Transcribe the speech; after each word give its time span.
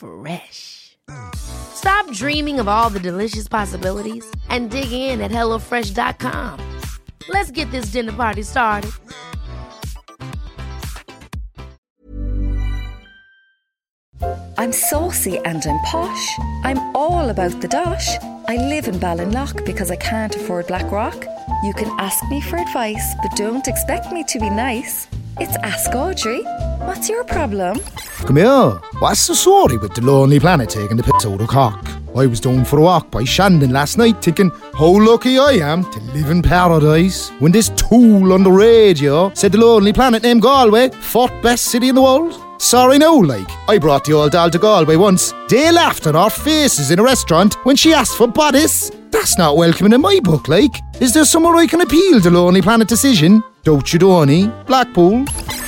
Fresh. 0.00 0.96
Stop 1.34 2.10
dreaming 2.12 2.58
of 2.58 2.68
all 2.68 2.88
the 2.88 3.00
delicious 3.00 3.48
possibilities 3.48 4.24
and 4.48 4.70
dig 4.70 4.92
in 4.92 5.20
at 5.20 5.30
HelloFresh.com. 5.30 6.80
Let's 7.28 7.50
get 7.50 7.70
this 7.70 7.90
dinner 7.92 8.12
party 8.12 8.42
started. 8.42 8.92
I'm 14.56 14.72
saucy 14.72 15.38
and 15.44 15.62
I'm 15.66 15.80
posh. 15.80 16.38
I'm 16.64 16.94
all 16.96 17.28
about 17.28 17.60
the 17.60 17.68
dosh. 17.68 18.16
I 18.48 18.56
live 18.56 18.88
in 18.88 18.94
Ballinlough 18.94 19.66
because 19.66 19.90
I 19.90 19.96
can't 19.96 20.34
afford 20.34 20.66
Blackrock. 20.66 21.26
You 21.62 21.74
can 21.74 21.90
ask 21.98 22.26
me 22.30 22.40
for 22.40 22.56
advice, 22.56 23.14
but 23.22 23.36
don't 23.36 23.68
expect 23.68 24.12
me 24.12 24.24
to 24.28 24.38
be 24.38 24.48
nice. 24.48 25.08
It's 25.42 25.56
Ask 25.62 25.94
Audrey. 25.94 26.42
What's 26.84 27.08
your 27.08 27.24
problem? 27.24 27.80
Come 28.26 28.36
here. 28.36 28.72
What's 28.98 29.26
the 29.26 29.34
story 29.34 29.78
with 29.78 29.94
the 29.94 30.02
Lonely 30.02 30.38
Planet 30.38 30.68
taking 30.68 30.98
the 30.98 31.02
piss 31.02 31.24
out 31.24 31.40
of 31.40 31.48
Cork? 31.48 31.82
I 32.14 32.26
was 32.26 32.40
down 32.40 32.66
for 32.66 32.78
a 32.78 32.82
walk 32.82 33.10
by 33.10 33.24
Shandon 33.24 33.70
last 33.70 33.96
night 33.96 34.22
thinking 34.22 34.50
how 34.74 35.02
lucky 35.02 35.38
I 35.38 35.52
am 35.52 35.90
to 35.92 36.00
live 36.12 36.28
in 36.28 36.42
paradise 36.42 37.30
when 37.38 37.52
this 37.52 37.70
tool 37.70 38.34
on 38.34 38.42
the 38.42 38.50
radio 38.50 39.32
said 39.32 39.52
the 39.52 39.58
Lonely 39.58 39.94
Planet 39.94 40.22
named 40.22 40.42
Galway, 40.42 40.90
fourth 40.90 41.32
best 41.42 41.64
city 41.64 41.88
in 41.88 41.94
the 41.94 42.02
world. 42.02 42.38
Sorry 42.60 42.98
no, 42.98 43.16
like, 43.16 43.48
I 43.66 43.78
brought 43.78 44.04
the 44.04 44.12
old 44.12 44.32
doll 44.32 44.50
to 44.50 44.58
Galway 44.58 44.96
once. 44.96 45.32
They 45.48 45.72
laughed 45.72 46.06
on 46.06 46.16
our 46.16 46.28
faces 46.28 46.90
in 46.90 46.98
a 46.98 47.02
restaurant 47.02 47.54
when 47.64 47.76
she 47.76 47.94
asked 47.94 48.18
for 48.18 48.28
bodice. 48.28 48.90
That's 49.10 49.38
not 49.38 49.56
welcoming 49.56 49.94
in 49.94 50.02
my 50.02 50.20
book, 50.22 50.48
like. 50.48 50.74
Is 51.00 51.14
there 51.14 51.24
somewhere 51.24 51.56
I 51.56 51.66
can 51.66 51.80
appeal 51.80 52.20
the 52.20 52.30
Lonely 52.30 52.60
Planet 52.60 52.88
decision? 52.88 53.42
Don't 53.62 53.92
you, 53.92 53.98
Donny? 53.98 54.48
Blackpool? 54.66 55.26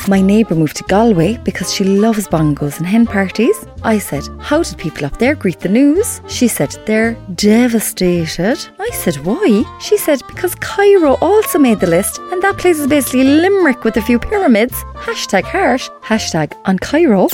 My 0.09 0.21
neighbour 0.21 0.55
moved 0.55 0.77
to 0.79 0.85
Galway 0.85 1.37
because 1.45 1.73
she 1.73 1.85
loves 1.85 2.27
bongos 2.27 2.79
and 2.79 2.87
hen 2.87 3.07
parties. 3.07 3.67
I 3.83 3.99
said, 3.99 4.25
How 4.41 4.63
did 4.63 4.79
people 4.79 5.05
up 5.05 5.19
there 5.19 5.35
greet 5.35 5.61
the 5.61 5.69
news? 5.69 6.23
She 6.27 6.49
said, 6.49 6.77
They're 6.87 7.15
devastated. 7.35 8.59
I 8.81 8.91
said, 8.95 9.17
Why? 9.17 9.63
She 9.81 9.99
said, 9.99 10.23
Because 10.27 10.55
Cairo 10.55 11.19
also 11.21 11.59
made 11.59 11.81
the 11.81 11.87
list, 11.87 12.19
and 12.33 12.43
that 12.43 12.57
place 12.57 12.79
is 12.79 12.87
basically 12.87 13.25
Limerick 13.25 13.85
with 13.85 13.97
a 13.99 14.03
few 14.03 14.19
pyramids. 14.19 14.75
Hashtag 14.95 15.45
harsh, 15.45 15.89
hashtag 16.03 16.55
on 16.65 16.79
Cairo. 16.79 17.29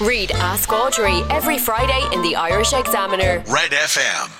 Read 0.00 0.30
Ask 0.30 0.72
Audrey 0.72 1.20
every 1.28 1.58
Friday 1.58 2.02
in 2.14 2.22
the 2.22 2.36
Irish 2.36 2.72
Examiner. 2.72 3.42
Red 3.48 3.72
FM. 3.72 4.39